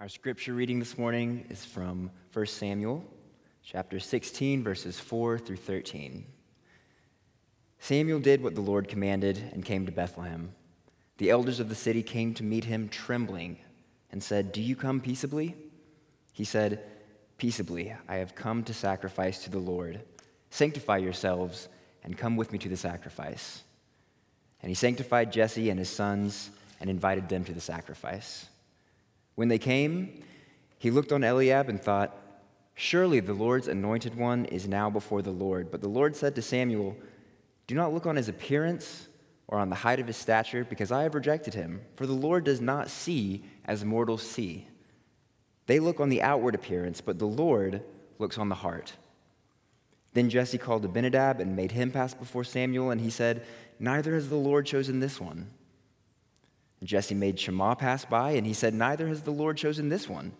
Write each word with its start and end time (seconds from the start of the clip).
Our 0.00 0.08
scripture 0.08 0.54
reading 0.54 0.80
this 0.80 0.98
morning 0.98 1.46
is 1.50 1.64
from 1.64 2.10
1 2.32 2.46
Samuel 2.46 3.04
chapter 3.62 4.00
16, 4.00 4.64
verses 4.64 4.98
4 4.98 5.38
through 5.38 5.56
13. 5.56 6.26
Samuel 7.78 8.18
did 8.18 8.42
what 8.42 8.56
the 8.56 8.60
Lord 8.60 8.88
commanded 8.88 9.38
and 9.52 9.64
came 9.64 9.86
to 9.86 9.92
Bethlehem. 9.92 10.52
The 11.18 11.30
elders 11.30 11.60
of 11.60 11.68
the 11.68 11.76
city 11.76 12.02
came 12.02 12.34
to 12.34 12.42
meet 12.42 12.64
him 12.64 12.88
trembling 12.88 13.58
and 14.10 14.20
said, 14.20 14.50
Do 14.50 14.60
you 14.60 14.74
come 14.74 15.00
peaceably? 15.00 15.54
He 16.32 16.44
said, 16.44 16.82
Peaceably, 17.38 17.94
I 18.08 18.16
have 18.16 18.34
come 18.34 18.64
to 18.64 18.74
sacrifice 18.74 19.44
to 19.44 19.50
the 19.50 19.60
Lord. 19.60 20.00
Sanctify 20.50 20.98
yourselves 20.98 21.68
and 22.02 22.18
come 22.18 22.36
with 22.36 22.50
me 22.50 22.58
to 22.58 22.68
the 22.68 22.76
sacrifice. 22.76 23.62
And 24.60 24.68
he 24.68 24.74
sanctified 24.74 25.32
Jesse 25.32 25.70
and 25.70 25.78
his 25.78 25.88
sons 25.88 26.50
and 26.80 26.90
invited 26.90 27.28
them 27.28 27.44
to 27.44 27.52
the 27.52 27.60
sacrifice. 27.60 28.46
When 29.34 29.48
they 29.48 29.58
came, 29.58 30.22
he 30.78 30.90
looked 30.90 31.12
on 31.12 31.24
Eliab 31.24 31.68
and 31.68 31.80
thought, 31.80 32.16
Surely 32.74 33.20
the 33.20 33.34
Lord's 33.34 33.68
anointed 33.68 34.16
one 34.16 34.44
is 34.46 34.66
now 34.66 34.90
before 34.90 35.22
the 35.22 35.30
Lord. 35.30 35.70
But 35.70 35.80
the 35.80 35.88
Lord 35.88 36.16
said 36.16 36.34
to 36.34 36.42
Samuel, 36.42 36.96
Do 37.66 37.74
not 37.74 37.92
look 37.92 38.06
on 38.06 38.16
his 38.16 38.28
appearance 38.28 39.08
or 39.46 39.58
on 39.58 39.70
the 39.70 39.76
height 39.76 40.00
of 40.00 40.06
his 40.06 40.16
stature, 40.16 40.64
because 40.64 40.90
I 40.90 41.02
have 41.02 41.14
rejected 41.14 41.54
him. 41.54 41.82
For 41.96 42.06
the 42.06 42.14
Lord 42.14 42.44
does 42.44 42.60
not 42.60 42.90
see 42.90 43.44
as 43.64 43.84
mortals 43.84 44.22
see. 44.22 44.66
They 45.66 45.80
look 45.80 46.00
on 46.00 46.08
the 46.08 46.22
outward 46.22 46.54
appearance, 46.54 47.00
but 47.00 47.18
the 47.18 47.26
Lord 47.26 47.82
looks 48.18 48.38
on 48.38 48.48
the 48.48 48.54
heart. 48.56 48.94
Then 50.14 50.30
Jesse 50.30 50.58
called 50.58 50.84
Abinadab 50.84 51.40
and 51.40 51.56
made 51.56 51.72
him 51.72 51.90
pass 51.90 52.14
before 52.14 52.44
Samuel, 52.44 52.90
and 52.90 53.00
he 53.00 53.10
said, 53.10 53.44
Neither 53.78 54.14
has 54.14 54.28
the 54.28 54.36
Lord 54.36 54.66
chosen 54.66 55.00
this 55.00 55.20
one. 55.20 55.50
Jesse 56.82 57.14
made 57.14 57.38
Shammah 57.38 57.76
pass 57.76 58.04
by, 58.04 58.32
and 58.32 58.46
he 58.46 58.52
said, 58.52 58.74
Neither 58.74 59.08
has 59.08 59.22
the 59.22 59.30
Lord 59.30 59.56
chosen 59.56 59.88
this 59.88 60.08
one. 60.08 60.32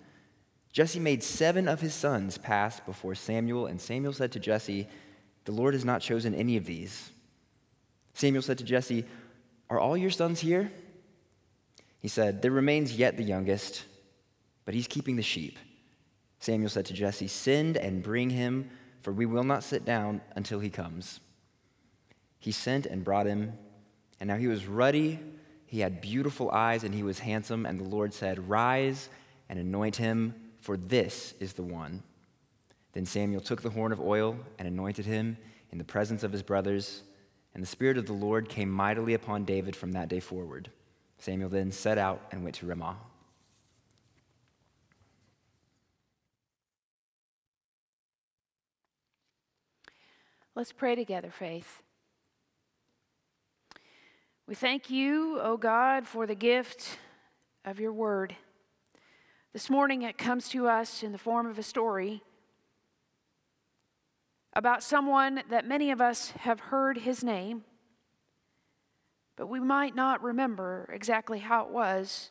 Jesse 0.73 0.99
made 0.99 1.23
seven 1.23 1.69
of 1.69 1.81
his 1.81 1.95
sons 1.95 2.37
pass 2.37 2.81
before 2.81 3.15
Samuel, 3.15 3.67
and 3.67 3.81
Samuel 3.81 4.13
said 4.13 4.33
to 4.33 4.41
Jesse, 4.41 4.89
The 5.45 5.53
Lord 5.53 5.75
has 5.75 5.85
not 5.85 6.01
chosen 6.01 6.35
any 6.35 6.57
of 6.57 6.67
these. 6.67 7.13
Samuel 8.13 8.43
said 8.43 8.59
to 8.59 8.65
Jesse, 8.65 9.05
Are 9.71 9.79
all 9.79 9.97
your 9.97 10.11
sons 10.11 10.41
here? 10.41 10.71
He 12.01 12.09
said, 12.09 12.43
There 12.43 12.51
remains 12.51 12.97
yet 12.97 13.17
the 13.17 13.23
youngest, 13.23 13.85
but 14.65 14.75
he's 14.75 14.89
keeping 14.89 15.17
the 15.17 15.23
sheep. 15.23 15.59
Samuel 16.41 16.69
said 16.69 16.87
to 16.87 16.93
Jesse, 16.93 17.29
Send 17.29 17.77
and 17.77 18.03
bring 18.03 18.31
him, 18.31 18.69
for 19.01 19.13
we 19.13 19.27
will 19.27 19.45
not 19.45 19.65
sit 19.65 19.85
down 19.85 20.21
until 20.35 20.61
he 20.61 20.71
comes. 20.71 21.21
He 22.39 22.53
sent 22.53 22.85
and 22.85 23.05
brought 23.05 23.27
him, 23.27 23.55
and 24.21 24.29
now 24.29 24.37
he 24.37 24.49
was 24.49 24.67
ruddy, 24.67 25.19
he 25.75 25.81
had 25.81 26.01
beautiful 26.01 26.53
eyes, 26.53 26.85
and 26.85 26.95
he 26.95 27.03
was 27.03 27.19
handsome, 27.19 27.67
and 27.67 27.81
the 27.81 27.89
Lord 27.89 28.15
said, 28.15 28.49
Rise 28.49 29.09
and 29.49 29.59
anoint 29.59 29.97
him 29.97 30.33
for 30.61 30.77
this 30.77 31.35
is 31.41 31.55
the 31.55 31.65
one. 31.65 32.05
Then 32.93 33.05
Samuel 33.05 33.41
took 33.41 33.61
the 33.61 33.71
horn 33.71 33.91
of 33.91 34.01
oil 34.01 34.39
and 34.57 34.69
anointed 34.69 35.05
him 35.05 35.37
in 35.73 35.79
the 35.79 35.83
presence 35.83 36.23
of 36.23 36.31
his 36.31 36.45
brothers, 36.45 37.03
and 37.55 37.61
the 37.61 37.67
Spirit 37.67 37.99
of 37.99 38.07
the 38.07 38.13
Lord 38.13 38.49
came 38.49 38.71
mightily 38.71 39.15
upon 39.15 39.45
David 39.45 39.75
from 39.75 39.91
that 39.91 40.09
day 40.09 40.21
forward. 40.21 40.71
Samuel 41.19 41.49
then 41.49 41.73
set 41.73 41.99
out 41.99 42.23
and 42.31 42.45
went 42.45 42.55
to 42.55 42.67
Ramah. 42.67 42.97
Let's 50.55 50.71
pray 50.71 50.95
together, 50.95 51.33
Faith. 51.37 51.83
We 54.47 54.55
thank 54.55 54.91
you, 54.91 55.41
O 55.41 55.57
God, 55.57 56.07
for 56.07 56.27
the 56.27 56.35
gift 56.35 56.99
of 57.65 57.81
your 57.81 57.95
word. 57.95 58.37
This 59.55 59.71
morning 59.71 60.03
it 60.03 60.19
comes 60.19 60.51
to 60.51 60.69
us 60.69 61.03
in 61.03 61.13
the 61.13 61.19
form 61.19 61.47
of 61.47 61.59
a 61.59 61.63
story 61.63 62.23
about 64.53 64.83
someone 64.83 65.43
that 65.49 65.67
many 65.67 65.91
of 65.91 66.03
us 66.03 66.33
have 66.41 66.61
heard 66.61 66.99
his 66.99 67.25
name, 67.25 67.65
but 69.35 69.47
we 69.47 69.61
might 69.61 69.95
not 69.95 70.23
remember 70.23 70.91
exactly 70.93 71.39
how 71.39 71.65
it 71.65 71.71
was 71.71 72.31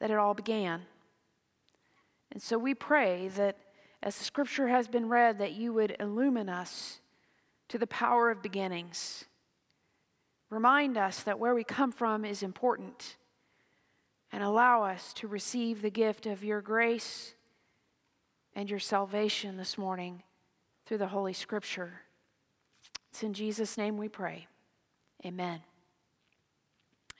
that 0.00 0.10
it 0.10 0.18
all 0.18 0.34
began. 0.34 0.82
And 2.30 2.42
so 2.42 2.58
we 2.58 2.74
pray 2.74 3.28
that 3.36 3.56
as 4.02 4.18
the 4.18 4.24
scripture 4.24 4.68
has 4.68 4.86
been 4.86 5.08
read, 5.08 5.38
that 5.38 5.52
you 5.52 5.72
would 5.72 5.96
illumine 5.98 6.50
us 6.50 7.00
to 7.68 7.78
the 7.78 7.86
power 7.86 8.30
of 8.30 8.42
beginnings. 8.42 9.24
Remind 10.54 10.96
us 10.96 11.24
that 11.24 11.40
where 11.40 11.52
we 11.52 11.64
come 11.64 11.90
from 11.90 12.24
is 12.24 12.44
important 12.44 13.16
and 14.30 14.40
allow 14.40 14.84
us 14.84 15.12
to 15.14 15.26
receive 15.26 15.82
the 15.82 15.90
gift 15.90 16.26
of 16.26 16.44
your 16.44 16.60
grace 16.60 17.34
and 18.54 18.70
your 18.70 18.78
salvation 18.78 19.56
this 19.56 19.76
morning 19.76 20.22
through 20.86 20.98
the 20.98 21.08
Holy 21.08 21.32
Scripture. 21.32 22.02
It's 23.10 23.24
in 23.24 23.34
Jesus' 23.34 23.76
name 23.76 23.96
we 23.96 24.08
pray. 24.08 24.46
Amen. 25.26 25.58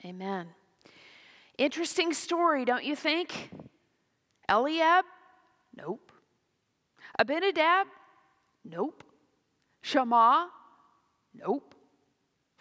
Amen. 0.05 0.47
Interesting 1.59 2.13
story, 2.13 2.65
don't 2.65 2.85
you 2.85 2.95
think? 2.95 3.51
Eliab? 4.49 5.07
Nope. 5.77 6.13
Abinadab? 7.19 7.89
Nope. 8.65 9.03
Shammah? 9.83 10.51
Nope. 11.35 11.74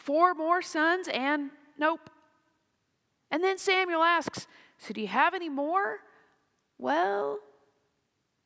Four 0.03 0.33
more 0.33 0.61
sons 0.61 1.07
and 1.07 1.49
nope. 1.77 2.09
And 3.31 3.41
then 3.41 3.57
Samuel 3.57 4.03
asks, 4.03 4.47
So 4.77 4.93
do 4.93 4.99
you 4.99 5.07
have 5.07 5.33
any 5.33 5.47
more? 5.47 5.99
Well, 6.77 7.39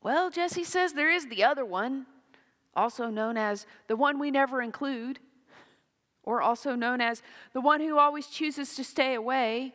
well, 0.00 0.30
Jesse 0.30 0.62
says 0.62 0.92
there 0.92 1.10
is 1.10 1.26
the 1.26 1.42
other 1.42 1.64
one, 1.64 2.06
also 2.76 3.10
known 3.10 3.36
as 3.36 3.66
the 3.88 3.96
one 3.96 4.20
we 4.20 4.30
never 4.30 4.62
include, 4.62 5.18
or 6.22 6.40
also 6.40 6.76
known 6.76 7.00
as 7.00 7.24
the 7.52 7.60
one 7.60 7.80
who 7.80 7.98
always 7.98 8.28
chooses 8.28 8.76
to 8.76 8.84
stay 8.84 9.14
away. 9.14 9.74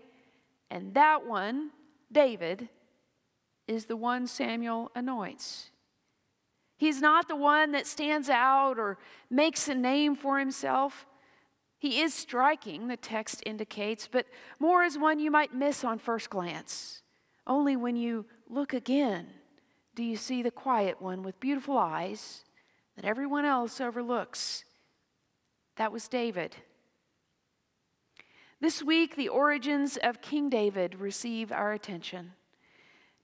And 0.71 0.93
that 0.93 1.27
one, 1.27 1.71
David, 2.09 2.69
is 3.67 3.87
the 3.87 3.97
one 3.97 4.25
Samuel 4.25 4.89
anoints. 4.95 5.69
He's 6.77 7.01
not 7.01 7.27
the 7.27 7.35
one 7.35 7.73
that 7.73 7.87
stands 7.87 8.29
out 8.29 8.79
or 8.79 8.97
makes 9.29 9.67
a 9.67 9.75
name 9.75 10.15
for 10.15 10.39
himself. 10.39 11.05
He 11.83 11.99
is 11.99 12.13
striking, 12.13 12.87
the 12.87 12.95
text 12.95 13.43
indicates, 13.45 14.07
but 14.09 14.25
more 14.57 14.85
is 14.85 14.97
one 14.97 15.19
you 15.19 15.29
might 15.29 15.53
miss 15.53 15.83
on 15.83 15.99
first 15.99 16.29
glance. 16.29 17.01
Only 17.45 17.75
when 17.75 17.97
you 17.97 18.25
look 18.47 18.71
again 18.71 19.27
do 19.93 20.01
you 20.01 20.15
see 20.15 20.41
the 20.41 20.49
quiet 20.49 21.01
one 21.01 21.23
with 21.23 21.41
beautiful 21.41 21.77
eyes 21.77 22.45
that 22.95 23.03
everyone 23.03 23.43
else 23.43 23.81
overlooks. 23.81 24.63
That 25.75 25.91
was 25.91 26.07
David. 26.07 26.55
This 28.61 28.81
week, 28.81 29.17
the 29.17 29.27
origins 29.27 29.97
of 29.97 30.21
King 30.21 30.49
David 30.49 31.01
receive 31.01 31.51
our 31.51 31.73
attention. 31.73 32.31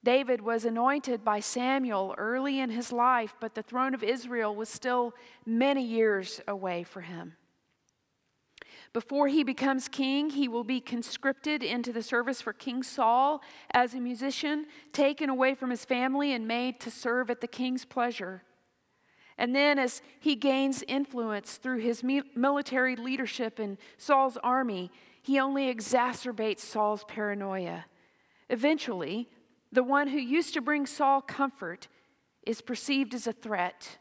David 0.03 0.41
was 0.41 0.65
anointed 0.65 1.23
by 1.23 1.39
Samuel 1.39 2.13
early 2.17 2.59
in 2.59 2.71
his 2.71 2.91
life, 2.91 3.37
but 3.39 3.55
the 3.55 3.63
throne 3.63 3.93
of 3.93 4.03
Israel 4.03 4.53
was 4.53 4.67
still 4.67 5.13
many 5.45 5.81
years 5.81 6.41
away 6.45 6.83
for 6.83 6.99
him. 6.99 7.37
Before 8.91 9.27
he 9.27 9.43
becomes 9.43 9.87
king, 9.87 10.31
he 10.31 10.47
will 10.47 10.63
be 10.63 10.81
conscripted 10.81 11.63
into 11.63 11.93
the 11.93 12.01
service 12.01 12.41
for 12.41 12.53
King 12.53 12.81
Saul 12.81 13.41
as 13.71 13.93
a 13.93 13.99
musician, 13.99 14.65
taken 14.93 15.29
away 15.29 15.53
from 15.53 15.69
his 15.69 15.85
family, 15.85 16.33
and 16.33 16.47
made 16.47 16.79
to 16.79 16.91
serve 16.91 17.29
at 17.29 17.39
the 17.39 17.47
king's 17.47 17.85
pleasure. 17.85 18.43
And 19.37 19.55
then, 19.55 19.79
as 19.79 20.01
he 20.19 20.35
gains 20.35 20.83
influence 20.87 21.57
through 21.57 21.79
his 21.79 22.03
military 22.03 22.95
leadership 22.95 23.59
in 23.59 23.77
Saul's 23.97 24.37
army, 24.43 24.91
he 25.21 25.39
only 25.39 25.73
exacerbates 25.73 26.59
Saul's 26.59 27.05
paranoia. 27.07 27.85
Eventually, 28.49 29.29
the 29.71 29.83
one 29.83 30.07
who 30.07 30.17
used 30.17 30.55
to 30.55 30.61
bring 30.61 30.87
Saul 30.87 31.21
comfort 31.21 31.87
is 32.45 32.61
perceived 32.61 33.13
as 33.13 33.27
a 33.27 33.33
threat. 33.33 33.99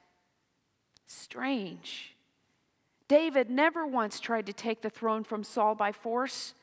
Strange. 1.06 2.16
David 3.08 3.48
never 3.48 3.86
once 3.86 4.20
tried 4.20 4.46
to 4.46 4.52
take 4.52 4.82
the 4.82 4.90
throne 4.90 5.24
from 5.24 5.42
Saul 5.42 5.74
by 5.74 5.92
force. 5.92 6.54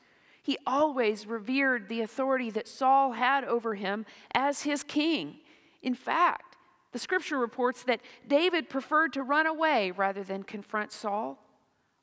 He 0.42 0.56
always 0.64 1.26
revered 1.26 1.88
the 1.88 2.00
authority 2.02 2.50
that 2.50 2.68
Saul 2.68 3.12
had 3.12 3.42
over 3.42 3.74
him 3.74 4.06
as 4.32 4.62
his 4.62 4.84
king. 4.84 5.40
In 5.82 5.94
fact, 5.94 6.56
the 6.92 7.00
scripture 7.00 7.38
reports 7.38 7.82
that 7.82 8.00
David 8.26 8.70
preferred 8.70 9.12
to 9.14 9.22
run 9.22 9.46
away 9.46 9.90
rather 9.90 10.22
than 10.22 10.44
confront 10.44 10.92
Saul. 10.92 11.42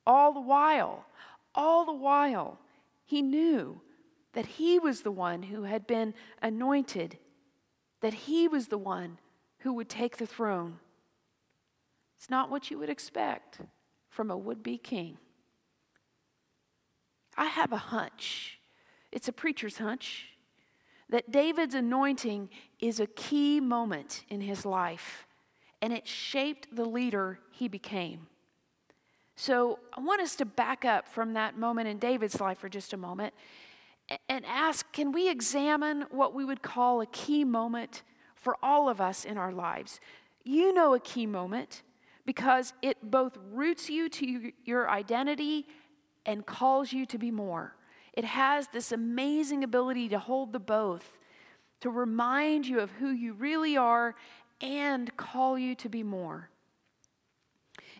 All 0.06 0.34
the 0.34 0.42
while, 0.42 1.06
all 1.56 1.86
the 1.86 1.94
while, 1.94 2.60
he 3.06 3.22
knew 3.22 3.80
that 4.34 4.45
he 4.45 4.78
was 4.78 5.01
the 5.01 5.12
one 5.12 5.44
who 5.44 5.63
had 5.63 5.88
been 5.88 6.13
anointed, 6.42 7.18
that 8.01 8.13
he 8.13 8.48
was 8.48 8.68
the 8.68 8.78
one 8.78 9.19
who 9.60 9.72
would 9.74 9.88
take 9.88 10.18
the 10.18 10.28
throne. 10.28 10.80
It's 12.18 12.30
not 12.30 12.51
what 12.51 12.69
you 12.69 12.78
would 12.78 12.90
expect 12.90 13.62
from 14.13 14.30
a 14.30 14.38
would 14.38 14.62
be 14.62 14.77
king. 14.77 15.18
I 17.36 17.45
have 17.45 17.71
a 17.71 17.77
hunch, 17.77 18.60
it's 19.12 19.27
a 19.27 19.33
preacher's 19.33 19.80
hunch, 19.80 20.30
that 21.10 21.31
David's 21.31 21.74
anointing 21.74 22.50
is 22.80 23.00
a 23.00 23.07
key 23.07 23.60
moment 23.60 24.24
in 24.30 24.42
his 24.42 24.65
life, 24.65 25.25
and 25.81 25.92
it 25.92 26.07
shaped 26.07 26.75
the 26.75 26.86
leader 26.86 27.39
he 27.51 27.68
became. 27.68 28.27
So 29.36 29.80
I 29.98 30.01
want 30.01 30.21
us 30.21 30.36
to 30.38 30.45
back 30.45 30.86
up 30.86 31.07
from 31.07 31.33
that 31.33 31.57
moment 31.57 31.88
in 31.88 31.98
David's 31.98 32.39
life 32.39 32.59
for 32.59 32.69
just 32.69 32.94
a 32.94 32.98
moment 32.98 33.33
and 34.30 34.45
ask 34.45 34.92
can 34.92 35.12
we 35.12 35.27
examine 35.30 36.06
what 36.12 36.36
we 36.36 36.45
would 36.45 36.62
call 36.62 37.01
a 37.01 37.06
key 37.07 37.44
moment 37.44 38.04
for 38.36 38.57
all 38.62 38.89
of 38.89 39.01
us 39.01 39.25
in 39.25 39.38
our 39.38 39.51
lives? 39.51 40.00
You 40.44 40.71
know 40.71 40.94
a 40.94 41.00
key 41.00 41.25
moment 41.25 41.81
because 42.25 42.73
it 42.81 42.97
both 43.01 43.37
roots 43.51 43.89
you 43.89 44.09
to 44.09 44.51
your 44.63 44.89
identity 44.89 45.67
and 46.25 46.45
calls 46.45 46.93
you 46.93 47.05
to 47.07 47.17
be 47.17 47.31
more. 47.31 47.75
It 48.13 48.25
has 48.25 48.67
this 48.67 48.91
amazing 48.91 49.63
ability 49.63 50.09
to 50.09 50.19
hold 50.19 50.53
the 50.53 50.59
both, 50.59 51.17
to 51.81 51.89
remind 51.89 52.65
you 52.65 52.79
of 52.79 52.91
who 52.91 53.09
you 53.09 53.33
really 53.33 53.75
are 53.75 54.15
and 54.61 55.15
call 55.17 55.57
you 55.57 55.75
to 55.75 55.89
be 55.89 56.03
more. 56.03 56.49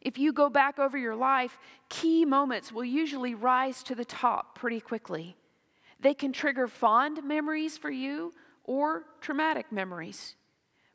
If 0.01 0.17
you 0.17 0.33
go 0.33 0.49
back 0.49 0.79
over 0.79 0.97
your 0.97 1.15
life, 1.15 1.57
key 1.89 2.25
moments 2.25 2.71
will 2.71 2.85
usually 2.85 3.35
rise 3.35 3.83
to 3.83 3.95
the 3.95 4.05
top 4.05 4.57
pretty 4.57 4.79
quickly. 4.79 5.35
They 5.99 6.13
can 6.13 6.33
trigger 6.33 6.67
fond 6.67 7.23
memories 7.23 7.77
for 7.77 7.89
you 7.89 8.33
or 8.65 9.03
traumatic 9.21 9.71
memories. 9.71 10.35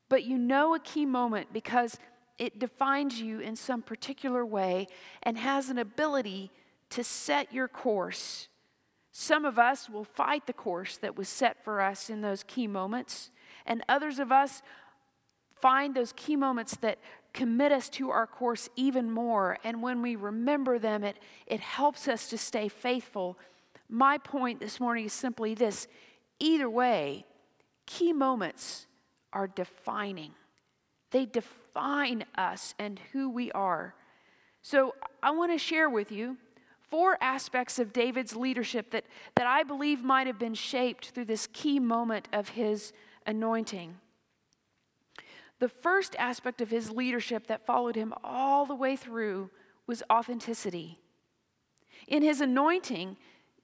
But 0.08 0.24
you 0.24 0.38
know 0.38 0.74
a 0.74 0.78
key 0.78 1.06
moment 1.06 1.52
because 1.52 1.98
it 2.38 2.58
defines 2.58 3.20
you 3.20 3.40
in 3.40 3.56
some 3.56 3.82
particular 3.82 4.44
way 4.44 4.86
and 5.22 5.38
has 5.38 5.70
an 5.70 5.78
ability 5.78 6.50
to 6.90 7.04
set 7.04 7.52
your 7.52 7.68
course. 7.68 8.48
Some 9.12 9.44
of 9.44 9.58
us 9.58 9.88
will 9.90 10.04
fight 10.04 10.46
the 10.46 10.52
course 10.52 10.96
that 10.98 11.16
was 11.16 11.28
set 11.28 11.62
for 11.64 11.80
us 11.80 12.08
in 12.08 12.20
those 12.20 12.44
key 12.44 12.66
moments, 12.66 13.30
and 13.66 13.82
others 13.88 14.18
of 14.18 14.30
us 14.30 14.62
find 15.60 15.94
those 15.94 16.12
key 16.14 16.36
moments 16.36 16.76
that 16.76 16.98
commit 17.32 17.72
us 17.72 17.88
to 17.88 18.10
our 18.10 18.26
course 18.26 18.68
even 18.76 19.10
more. 19.10 19.58
And 19.64 19.82
when 19.82 20.02
we 20.02 20.16
remember 20.16 20.78
them, 20.78 21.04
it, 21.04 21.18
it 21.46 21.60
helps 21.60 22.06
us 22.06 22.28
to 22.28 22.38
stay 22.38 22.68
faithful 22.68 23.36
my 23.88 24.18
point 24.18 24.60
this 24.60 24.80
morning 24.80 25.06
is 25.06 25.12
simply 25.12 25.54
this 25.54 25.88
either 26.38 26.68
way, 26.68 27.24
key 27.86 28.12
moments 28.12 28.86
are 29.32 29.48
defining. 29.48 30.32
They 31.10 31.26
define 31.26 32.24
us 32.36 32.74
and 32.78 33.00
who 33.12 33.30
we 33.30 33.50
are. 33.52 33.94
So 34.62 34.94
I 35.22 35.30
want 35.30 35.52
to 35.52 35.58
share 35.58 35.88
with 35.88 36.12
you 36.12 36.36
four 36.88 37.18
aspects 37.20 37.78
of 37.78 37.92
David's 37.92 38.34
leadership 38.34 38.90
that, 38.90 39.04
that 39.34 39.46
I 39.46 39.62
believe 39.62 40.02
might 40.02 40.26
have 40.26 40.38
been 40.38 40.54
shaped 40.54 41.10
through 41.10 41.26
this 41.26 41.46
key 41.52 41.78
moment 41.78 42.28
of 42.32 42.50
his 42.50 42.92
anointing. 43.26 43.96
The 45.58 45.68
first 45.68 46.14
aspect 46.18 46.60
of 46.60 46.70
his 46.70 46.90
leadership 46.90 47.46
that 47.48 47.66
followed 47.66 47.96
him 47.96 48.14
all 48.22 48.64
the 48.64 48.74
way 48.74 48.96
through 48.96 49.50
was 49.86 50.02
authenticity. 50.10 50.98
In 52.06 52.22
his 52.22 52.40
anointing, 52.40 53.16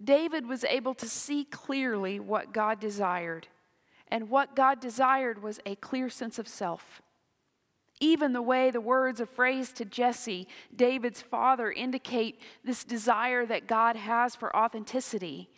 David 0.03 0.47
was 0.47 0.65
able 0.65 0.95
to 0.95 1.09
see 1.09 1.45
clearly 1.45 2.19
what 2.19 2.53
God 2.53 2.81
desired. 2.81 3.49
And 4.09 4.29
what 4.29 4.57
God 4.57 4.81
desired 4.81 5.43
was 5.43 5.61
a 5.65 5.77
clear 5.77 6.09
sense 6.09 6.39
of 6.39 6.49
self. 6.49 7.01
Even 8.05 8.35
the 8.35 8.43
way 8.43 8.71
the 8.71 8.83
words 8.83 9.19
of 9.19 9.31
phrase 9.31 9.73
to 9.73 9.87
Jesse, 9.87 10.47
David's 10.77 11.23
father, 11.23 11.73
indicate 11.73 12.39
this 12.63 12.85
desire 12.85 13.47
that 13.47 13.67
God 13.67 13.97
has 13.97 14.37
for 14.37 14.55
authenticity. 14.55 15.49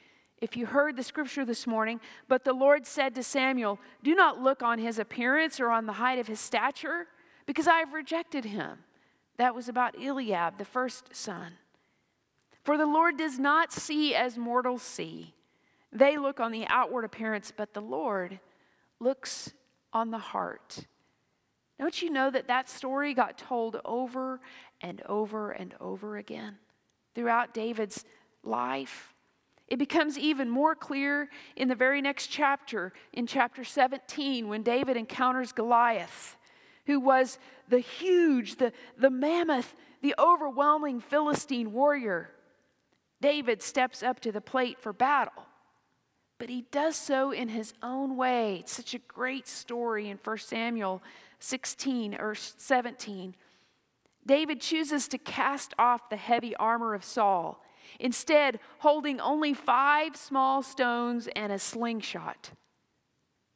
If 0.41 0.57
you 0.57 0.67
heard 0.67 0.95
the 0.95 1.03
scripture 1.03 1.45
this 1.45 1.67
morning, 1.67 2.01
but 2.29 2.45
the 2.45 2.53
Lord 2.53 2.87
said 2.87 3.17
to 3.17 3.25
Samuel, 3.25 3.81
Do 4.05 4.15
not 4.15 4.41
look 4.41 4.63
on 4.63 4.79
his 4.79 5.01
appearance 5.01 5.59
or 5.59 5.71
on 5.71 5.87
the 5.87 5.95
height 5.95 6.21
of 6.21 6.29
his 6.29 6.39
stature, 6.39 7.09
because 7.47 7.67
I 7.67 7.81
have 7.81 7.93
rejected 7.93 8.45
him. 8.45 8.79
That 9.39 9.57
was 9.57 9.69
about 9.69 10.01
Eliab, 10.01 10.57
the 10.57 10.65
first 10.65 11.17
son. 11.17 11.55
For 12.63 12.79
the 12.79 12.87
Lord 12.87 13.19
does 13.19 13.41
not 13.41 13.73
see 13.73 14.15
as 14.15 14.39
mortals 14.39 14.83
see. 14.83 15.35
They 15.93 16.17
look 16.17 16.39
on 16.39 16.53
the 16.53 16.69
outward 16.69 17.07
appearance, 17.07 17.53
but 17.55 17.75
the 17.75 17.83
Lord 17.83 18.39
looks 19.01 19.53
on 19.93 20.13
the 20.13 20.19
heart. 20.19 20.87
Don't 21.79 22.01
you 22.01 22.11
know 22.11 22.31
that 22.31 22.49
that 22.49 22.69
story 22.69 23.13
got 23.13 23.37
told 23.37 23.81
over 23.85 24.41
and 24.81 25.03
over 25.03 25.51
and 25.51 25.75
over 25.81 26.17
again 26.17 26.57
throughout 27.15 27.53
David's 27.53 28.05
life? 28.43 29.15
It 29.69 29.79
becomes 29.79 30.17
even 30.19 30.49
more 30.49 30.75
clear 30.75 31.29
in 31.57 31.69
the 31.69 31.75
very 31.75 32.01
next 32.01 32.29
chapter, 32.29 32.93
in 33.13 33.27
chapter 33.27 33.65
17, 33.65 34.49
when 34.49 34.63
David 34.63 34.97
encounters 34.97 35.53
Goliath, 35.53 36.37
who 36.87 37.01
was 37.01 37.39
the 37.69 37.81
huge, 37.81 38.57
the, 38.57 38.73
the 38.97 39.11
mammoth, 39.11 39.75
the 40.03 40.15
overwhelming 40.19 41.01
Philistine 41.01 41.73
warrior. 41.73 42.31
David 43.21 43.61
steps 43.61 44.03
up 44.03 44.21
to 44.21 44.31
the 44.31 44.41
plate 44.41 44.79
for 44.79 44.93
battle, 44.93 45.46
but 46.39 46.49
he 46.49 46.67
does 46.71 46.97
so 46.97 47.31
in 47.31 47.49
his 47.49 47.73
own 47.83 48.17
way. 48.17 48.59
It's 48.61 48.73
such 48.73 48.95
a 48.95 48.99
great 48.99 49.49
story 49.49 50.09
in 50.09 50.19
1 50.23 50.39
Samuel 50.39 51.03
16 51.41 52.15
or 52.15 52.35
17. 52.35 53.35
David 54.27 54.61
chooses 54.61 55.09
to 55.09 55.19
cast 55.19 55.73
off 55.79 56.11
the 56.11 56.17
heavy 56.17 56.55
armor 56.57 56.95
of 56.95 57.05
Saul, 57.05 57.63
instead, 58.01 58.59
holding 58.79 59.21
only 59.21 59.55
five 59.55 60.17
small 60.17 60.63
stones 60.63 61.29
and 61.37 61.53
a 61.53 61.59
slingshot. 61.59 62.51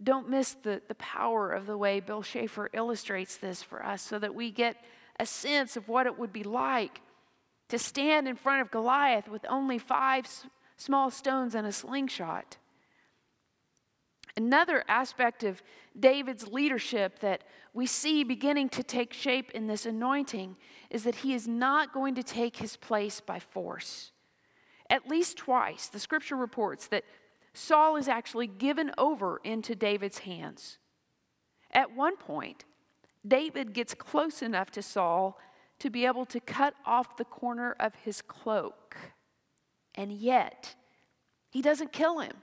Don't 0.02 0.30
miss 0.30 0.54
the, 0.54 0.80
the 0.88 0.94
power 0.94 1.50
of 1.50 1.66
the 1.66 1.76
way 1.76 2.00
Bill 2.00 2.22
Schaefer 2.22 2.70
illustrates 2.72 3.36
this 3.36 3.62
for 3.62 3.84
us 3.84 4.00
so 4.00 4.18
that 4.18 4.34
we 4.34 4.50
get 4.50 4.76
a 5.18 5.26
sense 5.26 5.76
of 5.76 5.88
what 5.88 6.06
it 6.06 6.18
would 6.18 6.32
be 6.32 6.44
like 6.44 7.02
to 7.68 7.78
stand 7.78 8.26
in 8.26 8.36
front 8.36 8.62
of 8.62 8.70
Goliath 8.70 9.28
with 9.28 9.44
only 9.48 9.78
five 9.78 10.26
small 10.76 11.10
stones 11.10 11.54
and 11.54 11.66
a 11.66 11.72
slingshot. 11.72 12.56
Another 14.36 14.84
aspect 14.88 15.42
of 15.42 15.62
David's 15.98 16.48
leadership 16.48 17.18
that 17.20 17.44
we 17.74 17.86
see 17.86 18.24
beginning 18.24 18.68
to 18.70 18.82
take 18.82 19.12
shape 19.12 19.50
in 19.52 19.66
this 19.66 19.86
anointing 19.86 20.56
is 20.88 21.04
that 21.04 21.16
he 21.16 21.34
is 21.34 21.48
not 21.48 21.92
going 21.92 22.14
to 22.14 22.22
take 22.22 22.56
his 22.56 22.76
place 22.76 23.20
by 23.20 23.38
force. 23.38 24.12
At 24.88 25.08
least 25.08 25.36
twice, 25.36 25.88
the 25.88 25.98
scripture 25.98 26.36
reports 26.36 26.86
that 26.88 27.04
Saul 27.52 27.96
is 27.96 28.08
actually 28.08 28.46
given 28.46 28.92
over 28.98 29.40
into 29.44 29.74
David's 29.74 30.18
hands. 30.18 30.78
At 31.72 31.96
one 31.96 32.16
point, 32.16 32.64
David 33.26 33.72
gets 33.72 33.94
close 33.94 34.42
enough 34.42 34.70
to 34.72 34.82
Saul 34.82 35.38
to 35.78 35.90
be 35.90 36.06
able 36.06 36.26
to 36.26 36.40
cut 36.40 36.74
off 36.84 37.16
the 37.16 37.24
corner 37.24 37.74
of 37.78 37.94
his 37.96 38.22
cloak. 38.22 38.96
And 39.94 40.12
yet, 40.12 40.74
he 41.50 41.62
doesn't 41.62 41.92
kill 41.92 42.20
him. 42.20 42.36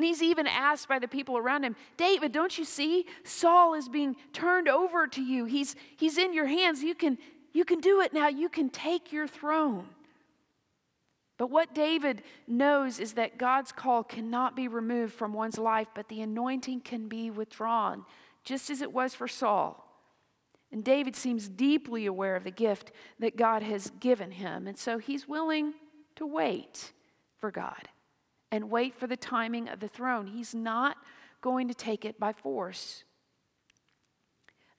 And 0.00 0.06
he's 0.06 0.22
even 0.22 0.46
asked 0.46 0.88
by 0.88 0.98
the 0.98 1.06
people 1.06 1.36
around 1.36 1.62
him, 1.62 1.76
David, 1.98 2.32
don't 2.32 2.56
you 2.56 2.64
see? 2.64 3.04
Saul 3.22 3.74
is 3.74 3.86
being 3.86 4.16
turned 4.32 4.66
over 4.66 5.06
to 5.06 5.20
you. 5.20 5.44
He's, 5.44 5.76
he's 5.94 6.16
in 6.16 6.32
your 6.32 6.46
hands. 6.46 6.82
You 6.82 6.94
can, 6.94 7.18
you 7.52 7.66
can 7.66 7.80
do 7.80 8.00
it 8.00 8.14
now. 8.14 8.26
You 8.26 8.48
can 8.48 8.70
take 8.70 9.12
your 9.12 9.28
throne. 9.28 9.88
But 11.36 11.50
what 11.50 11.74
David 11.74 12.22
knows 12.48 12.98
is 12.98 13.12
that 13.12 13.36
God's 13.36 13.72
call 13.72 14.02
cannot 14.02 14.56
be 14.56 14.68
removed 14.68 15.12
from 15.12 15.34
one's 15.34 15.58
life, 15.58 15.88
but 15.94 16.08
the 16.08 16.22
anointing 16.22 16.80
can 16.80 17.06
be 17.06 17.30
withdrawn, 17.30 18.06
just 18.42 18.70
as 18.70 18.80
it 18.80 18.94
was 18.94 19.14
for 19.14 19.28
Saul. 19.28 19.86
And 20.72 20.82
David 20.82 21.14
seems 21.14 21.46
deeply 21.46 22.06
aware 22.06 22.36
of 22.36 22.44
the 22.44 22.50
gift 22.50 22.90
that 23.18 23.36
God 23.36 23.62
has 23.62 23.92
given 24.00 24.30
him. 24.30 24.66
And 24.66 24.78
so 24.78 24.96
he's 24.96 25.28
willing 25.28 25.74
to 26.16 26.24
wait 26.24 26.94
for 27.36 27.50
God 27.50 27.90
and 28.50 28.70
wait 28.70 28.94
for 28.94 29.06
the 29.06 29.16
timing 29.16 29.68
of 29.68 29.80
the 29.80 29.88
throne. 29.88 30.26
He's 30.26 30.54
not 30.54 30.96
going 31.40 31.68
to 31.68 31.74
take 31.74 32.04
it 32.04 32.18
by 32.18 32.32
force. 32.32 33.04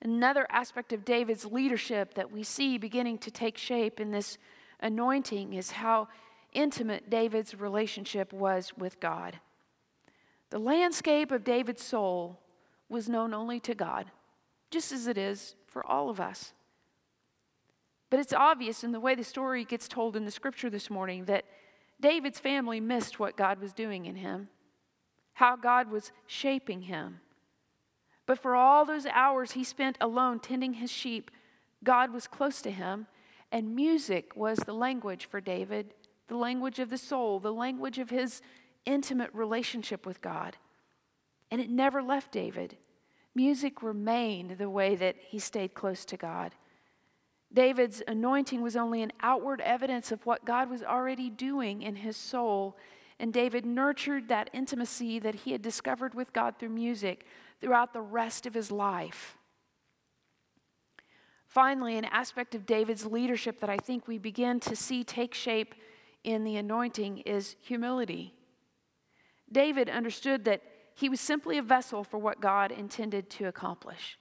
Another 0.00 0.46
aspect 0.50 0.92
of 0.92 1.04
David's 1.04 1.44
leadership 1.44 2.14
that 2.14 2.32
we 2.32 2.42
see 2.42 2.76
beginning 2.76 3.18
to 3.18 3.30
take 3.30 3.56
shape 3.56 4.00
in 4.00 4.10
this 4.10 4.36
anointing 4.80 5.52
is 5.54 5.72
how 5.72 6.08
intimate 6.52 7.08
David's 7.08 7.54
relationship 7.54 8.32
was 8.32 8.72
with 8.76 9.00
God. 9.00 9.38
The 10.50 10.58
landscape 10.58 11.30
of 11.30 11.44
David's 11.44 11.82
soul 11.82 12.40
was 12.88 13.08
known 13.08 13.32
only 13.32 13.58
to 13.60 13.74
God, 13.74 14.10
just 14.70 14.92
as 14.92 15.06
it 15.06 15.16
is 15.16 15.54
for 15.66 15.86
all 15.86 16.10
of 16.10 16.20
us. 16.20 16.52
But 18.10 18.20
it's 18.20 18.34
obvious 18.34 18.84
in 18.84 18.92
the 18.92 19.00
way 19.00 19.14
the 19.14 19.24
story 19.24 19.64
gets 19.64 19.88
told 19.88 20.16
in 20.16 20.26
the 20.26 20.30
scripture 20.30 20.68
this 20.68 20.90
morning 20.90 21.24
that 21.24 21.46
David's 22.02 22.40
family 22.40 22.80
missed 22.80 23.18
what 23.18 23.36
God 23.36 23.60
was 23.60 23.72
doing 23.72 24.04
in 24.04 24.16
him, 24.16 24.48
how 25.34 25.56
God 25.56 25.90
was 25.90 26.12
shaping 26.26 26.82
him. 26.82 27.20
But 28.26 28.38
for 28.38 28.54
all 28.54 28.84
those 28.84 29.06
hours 29.06 29.52
he 29.52 29.64
spent 29.64 29.96
alone 30.00 30.40
tending 30.40 30.74
his 30.74 30.90
sheep, 30.90 31.30
God 31.82 32.12
was 32.12 32.26
close 32.26 32.60
to 32.62 32.70
him, 32.70 33.06
and 33.50 33.74
music 33.74 34.36
was 34.36 34.58
the 34.58 34.74
language 34.74 35.26
for 35.26 35.40
David, 35.40 35.94
the 36.28 36.36
language 36.36 36.78
of 36.78 36.90
the 36.90 36.98
soul, 36.98 37.38
the 37.38 37.52
language 37.52 37.98
of 37.98 38.10
his 38.10 38.42
intimate 38.84 39.30
relationship 39.32 40.04
with 40.04 40.20
God. 40.20 40.56
And 41.50 41.60
it 41.60 41.70
never 41.70 42.02
left 42.02 42.32
David. 42.32 42.76
Music 43.34 43.82
remained 43.82 44.58
the 44.58 44.70
way 44.70 44.96
that 44.96 45.16
he 45.20 45.38
stayed 45.38 45.74
close 45.74 46.04
to 46.06 46.16
God. 46.16 46.54
David's 47.52 48.02
anointing 48.08 48.62
was 48.62 48.76
only 48.76 49.02
an 49.02 49.12
outward 49.20 49.60
evidence 49.60 50.10
of 50.10 50.24
what 50.24 50.44
God 50.44 50.70
was 50.70 50.82
already 50.82 51.28
doing 51.28 51.82
in 51.82 51.96
his 51.96 52.16
soul. 52.16 52.76
And 53.18 53.32
David 53.32 53.66
nurtured 53.66 54.28
that 54.28 54.50
intimacy 54.52 55.18
that 55.18 55.34
he 55.34 55.52
had 55.52 55.62
discovered 55.62 56.14
with 56.14 56.32
God 56.32 56.58
through 56.58 56.70
music 56.70 57.26
throughout 57.60 57.92
the 57.92 58.00
rest 58.00 58.46
of 58.46 58.54
his 58.54 58.70
life. 58.70 59.36
Finally, 61.46 61.98
an 61.98 62.06
aspect 62.06 62.54
of 62.54 62.64
David's 62.64 63.04
leadership 63.04 63.60
that 63.60 63.68
I 63.68 63.76
think 63.76 64.08
we 64.08 64.16
begin 64.16 64.58
to 64.60 64.74
see 64.74 65.04
take 65.04 65.34
shape 65.34 65.74
in 66.24 66.44
the 66.44 66.56
anointing 66.56 67.18
is 67.18 67.56
humility. 67.60 68.32
David 69.50 69.90
understood 69.90 70.44
that 70.46 70.62
he 70.94 71.10
was 71.10 71.20
simply 71.20 71.58
a 71.58 71.62
vessel 71.62 72.04
for 72.04 72.16
what 72.16 72.40
God 72.40 72.72
intended 72.72 73.28
to 73.30 73.44
accomplish. 73.44 74.18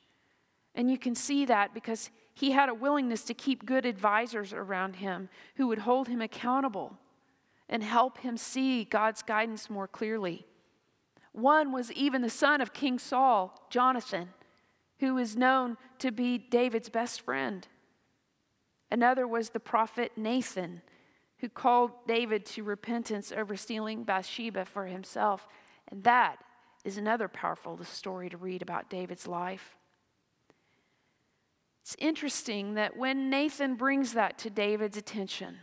And 0.75 0.91
you 0.91 0.97
can 0.97 1.15
see 1.15 1.45
that 1.45 1.73
because 1.73 2.09
he 2.33 2.51
had 2.51 2.69
a 2.69 2.73
willingness 2.73 3.23
to 3.25 3.33
keep 3.33 3.65
good 3.65 3.85
advisors 3.85 4.53
around 4.53 4.97
him 4.97 5.29
who 5.55 5.67
would 5.67 5.79
hold 5.79 6.07
him 6.07 6.21
accountable 6.21 6.97
and 7.69 7.83
help 7.83 8.19
him 8.19 8.37
see 8.37 8.83
God's 8.83 9.21
guidance 9.21 9.69
more 9.69 9.87
clearly. 9.87 10.45
One 11.31 11.71
was 11.71 11.91
even 11.93 12.21
the 12.21 12.29
son 12.29 12.61
of 12.61 12.73
King 12.73 12.99
Saul, 12.99 13.67
Jonathan 13.69 14.29
who 15.01 15.17
is 15.17 15.35
known 15.35 15.77
to 15.97 16.11
be 16.11 16.37
David's 16.37 16.87
best 16.87 17.21
friend. 17.21 17.67
Another 18.91 19.27
was 19.27 19.49
the 19.49 19.59
prophet 19.59 20.11
Nathan, 20.15 20.83
who 21.39 21.49
called 21.49 21.91
David 22.07 22.45
to 22.45 22.63
repentance 22.63 23.31
over 23.35 23.57
stealing 23.57 24.03
Bathsheba 24.03 24.63
for 24.63 24.85
himself. 24.85 25.47
And 25.87 26.03
that 26.03 26.37
is 26.85 26.97
another 26.97 27.27
powerful 27.27 27.83
story 27.83 28.29
to 28.29 28.37
read 28.37 28.61
about 28.61 28.91
David's 28.91 29.27
life. 29.27 29.75
It's 31.81 31.95
interesting 31.97 32.75
that 32.75 32.95
when 32.95 33.29
Nathan 33.29 33.75
brings 33.75 34.13
that 34.13 34.37
to 34.39 34.49
David's 34.49 34.97
attention, 34.97 35.57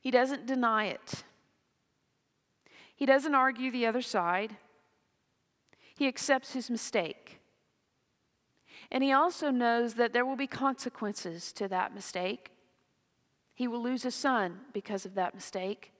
he 0.00 0.10
doesn't 0.10 0.46
deny 0.46 0.86
it. 0.86 1.24
He 2.94 3.06
doesn't 3.06 3.34
argue 3.34 3.70
the 3.70 3.86
other 3.86 4.02
side. 4.02 4.56
He 5.94 6.06
accepts 6.06 6.52
his 6.52 6.70
mistake. 6.70 7.40
And 8.90 9.02
he 9.02 9.12
also 9.12 9.50
knows 9.50 9.94
that 9.94 10.12
there 10.12 10.24
will 10.24 10.36
be 10.36 10.46
consequences 10.46 11.52
to 11.54 11.68
that 11.68 11.94
mistake. 11.94 12.50
He 13.54 13.68
will 13.68 13.82
lose 13.82 14.04
a 14.04 14.10
son 14.10 14.60
because 14.72 15.04
of 15.04 15.14
that 15.14 15.34
mistake. 15.34 15.92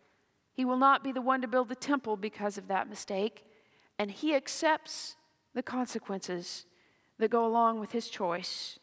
He 0.52 0.64
will 0.64 0.76
not 0.76 1.04
be 1.04 1.12
the 1.12 1.20
one 1.20 1.40
to 1.40 1.48
build 1.48 1.68
the 1.68 1.74
temple 1.74 2.16
because 2.16 2.56
of 2.56 2.68
that 2.68 2.88
mistake. 2.88 3.44
And 3.98 4.10
he 4.10 4.34
accepts 4.34 5.16
the 5.54 5.62
consequences 5.62 6.66
that 7.18 7.30
go 7.30 7.44
along 7.46 7.80
with 7.80 7.92
his 7.92 8.08
choice. 8.08 8.78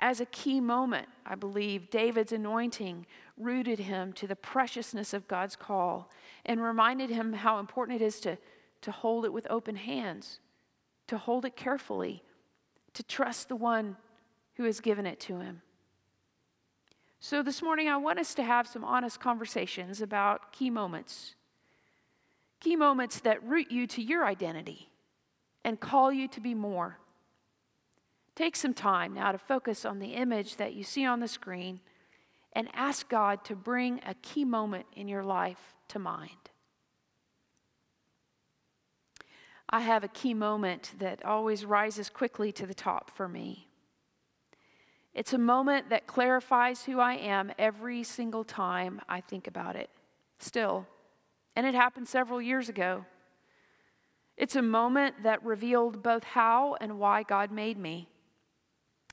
As 0.00 0.20
a 0.20 0.26
key 0.26 0.60
moment, 0.60 1.08
I 1.24 1.34
believe, 1.34 1.90
David's 1.90 2.32
anointing 2.32 3.06
rooted 3.36 3.80
him 3.80 4.12
to 4.14 4.26
the 4.26 4.36
preciousness 4.36 5.14
of 5.14 5.28
God's 5.28 5.56
call 5.56 6.10
and 6.44 6.62
reminded 6.62 7.10
him 7.10 7.32
how 7.34 7.58
important 7.58 8.00
it 8.00 8.04
is 8.04 8.20
to 8.20 8.38
to 8.82 8.90
hold 8.90 9.24
it 9.24 9.32
with 9.32 9.46
open 9.48 9.76
hands, 9.76 10.40
to 11.06 11.16
hold 11.16 11.44
it 11.44 11.56
carefully, 11.56 12.22
to 12.92 13.02
trust 13.02 13.48
the 13.48 13.56
one 13.56 13.96
who 14.56 14.64
has 14.64 14.80
given 14.80 15.06
it 15.06 15.18
to 15.20 15.38
him. 15.38 15.62
So, 17.18 17.42
this 17.42 17.62
morning, 17.62 17.88
I 17.88 17.96
want 17.96 18.18
us 18.18 18.34
to 18.34 18.42
have 18.42 18.66
some 18.66 18.84
honest 18.84 19.20
conversations 19.20 20.02
about 20.02 20.52
key 20.52 20.68
moments. 20.68 21.36
Key 22.60 22.76
moments 22.76 23.20
that 23.20 23.42
root 23.44 23.70
you 23.70 23.86
to 23.86 24.02
your 24.02 24.26
identity 24.26 24.90
and 25.64 25.78
call 25.78 26.12
you 26.12 26.26
to 26.28 26.40
be 26.40 26.54
more. 26.54 26.98
Take 28.34 28.56
some 28.56 28.74
time 28.74 29.14
now 29.14 29.32
to 29.32 29.38
focus 29.38 29.84
on 29.84 29.98
the 29.98 30.14
image 30.14 30.56
that 30.56 30.74
you 30.74 30.84
see 30.84 31.04
on 31.04 31.20
the 31.20 31.28
screen 31.28 31.80
and 32.54 32.68
ask 32.72 33.08
God 33.08 33.44
to 33.44 33.56
bring 33.56 34.00
a 34.06 34.14
key 34.14 34.44
moment 34.44 34.86
in 34.94 35.08
your 35.08 35.22
life 35.22 35.74
to 35.88 35.98
mind. 35.98 36.50
I 39.68 39.80
have 39.80 40.04
a 40.04 40.08
key 40.08 40.34
moment 40.34 40.92
that 40.98 41.24
always 41.24 41.64
rises 41.64 42.10
quickly 42.10 42.52
to 42.52 42.66
the 42.66 42.74
top 42.74 43.10
for 43.10 43.26
me. 43.26 43.68
It's 45.14 45.32
a 45.32 45.38
moment 45.38 45.90
that 45.90 46.06
clarifies 46.06 46.84
who 46.84 47.00
I 47.00 47.14
am 47.14 47.52
every 47.58 48.02
single 48.02 48.44
time 48.44 49.00
I 49.08 49.20
think 49.20 49.46
about 49.46 49.76
it, 49.76 49.90
still. 50.38 50.86
And 51.56 51.66
it 51.66 51.74
happened 51.74 52.08
several 52.08 52.40
years 52.40 52.68
ago. 52.68 53.04
It's 54.36 54.56
a 54.56 54.62
moment 54.62 55.22
that 55.22 55.44
revealed 55.44 56.02
both 56.02 56.24
how 56.24 56.76
and 56.80 56.98
why 56.98 57.22
God 57.22 57.50
made 57.50 57.78
me, 57.78 58.08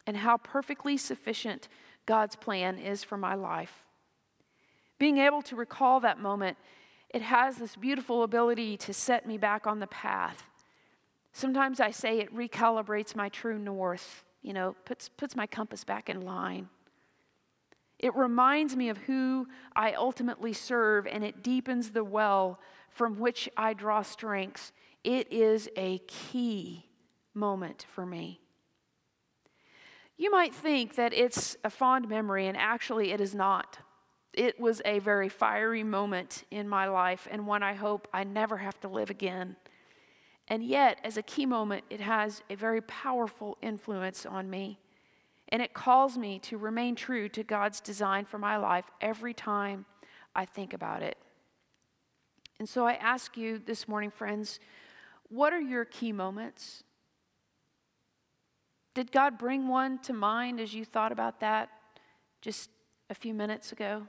and 0.10 0.18
how 0.18 0.36
perfectly 0.36 0.98
sufficient 0.98 1.70
God's 2.06 2.36
plan 2.36 2.78
is 2.78 3.06
for 3.06 3.18
my 3.18 3.36
life. 3.36 3.86
Being 4.98 5.20
able 5.20 5.42
to 5.44 5.56
recall 5.56 6.02
that 6.02 6.20
moment, 6.20 6.58
it 7.10 7.22
has 7.22 7.56
this 7.56 7.78
beautiful 7.78 8.24
ability 8.24 8.76
to 8.78 8.94
set 8.94 9.26
me 9.26 9.38
back 9.38 9.66
on 9.66 9.80
the 9.80 9.88
path 9.88 10.50
Sometimes 11.32 11.80
I 11.80 11.92
say 11.92 12.20
it 12.20 12.36
recalibrates 12.36 13.16
my 13.16 13.30
true 13.30 13.58
north, 13.58 14.24
you 14.42 14.54
know, 14.54 14.76
puts, 14.86 15.10
puts 15.10 15.36
my 15.36 15.48
compass 15.48 15.84
back 15.84 16.10
in 16.10 16.22
line. 16.22 16.70
It 17.98 18.16
reminds 18.16 18.76
me 18.76 18.90
of 18.90 18.98
who 18.98 19.48
I 19.76 19.94
ultimately 19.94 20.54
serve, 20.54 21.06
and 21.06 21.24
it 21.24 21.44
deepens 21.44 21.92
the 21.92 22.04
well 22.04 22.60
from 22.90 23.20
which 23.20 23.50
I 23.58 23.74
draw 23.74 24.02
strength. 24.02 24.72
It 25.04 25.32
is 25.32 25.70
a 25.76 26.00
key 26.08 26.88
moment 27.34 27.86
for 27.90 28.06
me. 28.06 28.42
You 30.20 30.30
might 30.32 30.54
think 30.54 30.96
that 30.96 31.14
it's 31.14 31.56
a 31.64 31.70
fond 31.70 32.10
memory, 32.10 32.48
and 32.48 32.58
actually, 32.58 33.14
it 33.14 33.22
is 33.22 33.34
not. 33.34 33.80
It 34.34 34.60
was 34.60 34.82
a 34.84 35.00
very 35.00 35.30
fiery 35.30 35.82
moment 35.82 36.44
in 36.52 36.68
my 36.68 36.88
life, 36.88 37.26
and 37.32 37.48
one 37.48 37.64
I 37.64 37.74
hope 37.74 38.06
I 38.14 38.26
never 38.26 38.58
have 38.58 38.78
to 38.82 38.90
live 38.90 39.10
again. 39.10 39.56
And 40.50 40.62
yet, 40.62 41.00
as 41.06 41.16
a 41.16 41.22
key 41.22 41.46
moment, 41.46 41.86
it 41.90 42.02
has 42.02 42.44
a 42.50 42.56
very 42.56 42.82
powerful 42.82 43.58
influence 43.62 44.26
on 44.26 44.50
me. 44.50 44.78
And 45.48 45.62
it 45.62 45.74
calls 45.74 46.18
me 46.18 46.38
to 46.40 46.58
remain 46.58 46.96
true 46.96 47.30
to 47.30 47.42
God's 47.42 47.80
design 47.80 48.26
for 48.26 48.38
my 48.38 48.58
life 48.58 48.86
every 49.00 49.34
time 49.34 49.86
I 50.36 50.44
think 50.44 50.74
about 50.74 51.02
it. 51.02 51.18
And 52.60 52.68
so 52.68 52.86
I 52.86 52.96
ask 52.96 53.38
you 53.38 53.58
this 53.58 53.88
morning, 53.88 54.12
friends, 54.12 54.60
what 55.30 55.54
are 55.54 55.62
your 55.62 55.86
key 55.86 56.12
moments? 56.12 56.84
Did 58.94 59.12
God 59.12 59.38
bring 59.38 59.68
one 59.68 60.00
to 60.00 60.14
mind 60.14 60.60
as 60.60 60.74
you 60.74 60.84
thought 60.84 61.12
about 61.12 61.40
that 61.42 61.70
just 62.42 62.70
a 63.10 63.16
few 63.16 63.34
minutes 63.34 63.72
ago? 63.72 64.08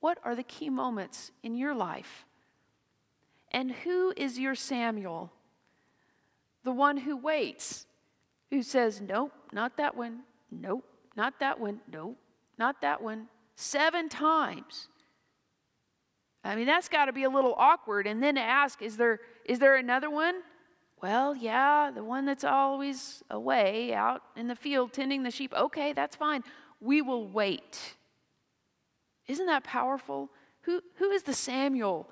What 0.00 0.18
are 0.24 0.34
the 0.34 0.42
key 0.42 0.70
moments 0.70 1.30
in 1.42 1.54
your 1.54 1.74
life? 1.74 2.24
And 3.50 3.70
who 3.70 4.12
is 4.16 4.38
your 4.38 4.54
Samuel? 4.54 5.32
The 6.64 6.72
one 6.72 6.98
who 6.98 7.16
waits, 7.16 7.86
who 8.50 8.62
says, 8.62 9.00
Nope, 9.00 9.32
not 9.52 9.76
that 9.76 9.96
one. 9.96 10.20
Nope, 10.50 10.84
not 11.16 11.40
that 11.40 11.60
one. 11.60 11.80
Nope, 11.90 12.16
not 12.58 12.80
that 12.80 13.02
one. 13.02 13.28
Seven 13.56 14.08
times. 14.08 14.88
I 16.42 16.56
mean, 16.56 16.66
that's 16.66 16.88
got 16.88 17.06
to 17.06 17.12
be 17.12 17.24
a 17.24 17.30
little 17.30 17.54
awkward. 17.56 18.06
And 18.06 18.22
then 18.22 18.36
to 18.36 18.40
ask, 18.40 18.80
is 18.80 18.96
there, 18.96 19.20
is 19.44 19.58
there 19.58 19.76
another 19.76 20.08
one? 20.08 20.36
Well, 21.02 21.34
yeah, 21.34 21.90
the 21.94 22.04
one 22.04 22.26
that's 22.26 22.44
always 22.44 23.22
away 23.30 23.94
out 23.94 24.22
in 24.36 24.48
the 24.48 24.54
field 24.54 24.92
tending 24.92 25.22
the 25.22 25.30
sheep. 25.30 25.54
Okay, 25.54 25.92
that's 25.92 26.16
fine. 26.16 26.42
We 26.80 27.00
will 27.00 27.26
wait. 27.26 27.96
Isn't 29.26 29.46
that 29.46 29.64
powerful? 29.64 30.30
Who, 30.62 30.82
who 30.96 31.10
is 31.10 31.22
the 31.22 31.34
Samuel 31.34 32.10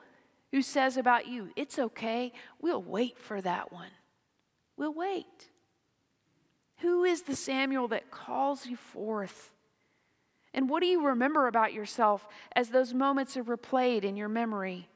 who 0.53 0.63
says 0.63 0.97
about 0.97 1.27
you, 1.27 1.51
it's 1.57 1.79
okay, 1.79 2.33
we'll 2.61 2.83
wait 2.83 3.19
for 3.19 3.41
that 3.41 3.73
one. 3.73 3.91
We'll 4.77 4.95
wait. 4.95 5.51
Who 6.79 7.05
is 7.05 7.23
the 7.23 7.37
Samuel 7.37 7.89
that 7.89 8.11
calls 8.11 8.67
you 8.67 8.77
forth? 8.77 9.53
And 10.55 10.71
what 10.71 10.81
do 10.81 10.87
you 10.87 11.07
remember 11.07 11.47
about 11.47 11.73
yourself 11.73 12.27
as 12.57 12.71
those 12.71 12.95
moments 12.95 13.37
are 13.37 13.45
replayed 13.45 14.05
in 14.05 14.17
your 14.17 14.29
memory? 14.29 14.89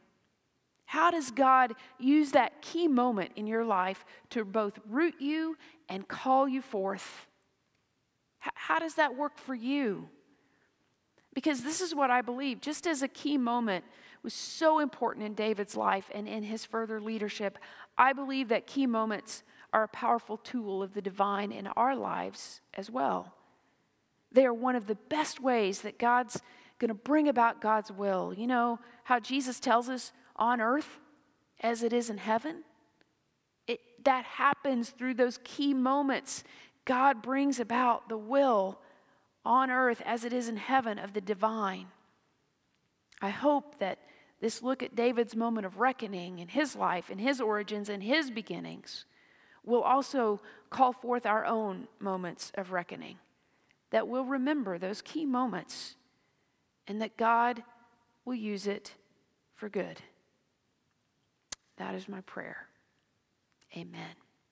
How 0.92 1.10
does 1.10 1.30
God 1.30 1.72
use 1.98 2.32
that 2.32 2.60
key 2.60 2.86
moment 2.86 3.30
in 3.34 3.46
your 3.46 3.64
life 3.64 4.04
to 4.28 4.44
both 4.44 4.78
root 4.86 5.14
you 5.20 5.56
and 5.88 6.06
call 6.06 6.46
you 6.46 6.60
forth? 6.60 7.28
How 8.40 8.78
does 8.78 8.96
that 8.96 9.16
work 9.16 9.38
for 9.38 9.54
you? 9.54 10.10
Because 11.32 11.62
this 11.62 11.80
is 11.80 11.94
what 11.94 12.10
I 12.10 12.20
believe. 12.20 12.60
Just 12.60 12.86
as 12.86 13.00
a 13.00 13.08
key 13.08 13.38
moment 13.38 13.86
was 14.22 14.34
so 14.34 14.80
important 14.80 15.24
in 15.24 15.32
David's 15.32 15.78
life 15.78 16.10
and 16.14 16.28
in 16.28 16.42
his 16.42 16.66
further 16.66 17.00
leadership, 17.00 17.56
I 17.96 18.12
believe 18.12 18.48
that 18.48 18.66
key 18.66 18.86
moments 18.86 19.44
are 19.72 19.84
a 19.84 19.88
powerful 19.88 20.36
tool 20.36 20.82
of 20.82 20.92
the 20.92 21.00
divine 21.00 21.52
in 21.52 21.68
our 21.68 21.96
lives 21.96 22.60
as 22.74 22.90
well. 22.90 23.32
They 24.30 24.44
are 24.44 24.52
one 24.52 24.76
of 24.76 24.88
the 24.88 24.98
best 25.08 25.40
ways 25.40 25.80
that 25.80 25.98
God's, 25.98 26.42
going 26.78 26.88
to 26.90 26.94
bring 26.94 27.28
about 27.28 27.62
God's 27.62 27.90
will. 27.90 28.34
You 28.36 28.46
know 28.46 28.78
how 29.04 29.20
Jesus 29.20 29.58
tells 29.58 29.88
us 29.88 30.12
on 30.42 30.60
earth 30.60 30.98
as 31.60 31.84
it 31.84 31.92
is 31.92 32.10
in 32.10 32.18
heaven? 32.18 32.64
It, 33.68 33.78
that 34.04 34.24
happens 34.24 34.90
through 34.90 35.14
those 35.14 35.38
key 35.44 35.72
moments. 35.72 36.42
God 36.84 37.22
brings 37.22 37.60
about 37.60 38.08
the 38.08 38.18
will 38.18 38.80
on 39.44 39.70
earth 39.70 40.02
as 40.04 40.24
it 40.24 40.32
is 40.32 40.48
in 40.48 40.56
heaven 40.56 40.98
of 40.98 41.12
the 41.12 41.20
divine. 41.20 41.86
I 43.20 43.28
hope 43.28 43.78
that 43.78 44.00
this 44.40 44.62
look 44.62 44.82
at 44.82 44.96
David's 44.96 45.36
moment 45.36 45.64
of 45.64 45.78
reckoning 45.78 46.40
in 46.40 46.48
his 46.48 46.74
life 46.74 47.08
and 47.08 47.20
his 47.20 47.40
origins 47.40 47.88
and 47.88 48.02
his 48.02 48.28
beginnings 48.28 49.04
will 49.64 49.82
also 49.82 50.40
call 50.70 50.92
forth 50.92 51.24
our 51.24 51.44
own 51.44 51.86
moments 52.00 52.50
of 52.56 52.72
reckoning, 52.72 53.18
that 53.90 54.08
we'll 54.08 54.24
remember 54.24 54.76
those 54.76 55.02
key 55.02 55.24
moments 55.24 55.94
and 56.88 57.00
that 57.00 57.16
God 57.16 57.62
will 58.24 58.34
use 58.34 58.66
it 58.66 58.94
for 59.54 59.68
good. 59.68 60.00
That 61.82 61.96
is 61.96 62.08
my 62.08 62.20
prayer. 62.20 62.68
Amen. 63.76 64.21